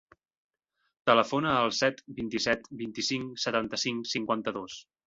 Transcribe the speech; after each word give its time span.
Telefona 1.09 1.53
al 1.67 1.75
set, 1.81 2.03
vint-i-set, 2.23 2.67
vint-i-cinc, 2.83 3.39
setanta-cinc, 3.47 4.15
cinquanta-dos. 4.17 4.85